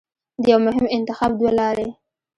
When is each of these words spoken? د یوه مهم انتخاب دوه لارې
د 0.43 0.43
یوه 0.51 0.61
مهم 0.67 0.85
انتخاب 0.97 1.31
دوه 1.39 1.51
لارې 1.59 1.87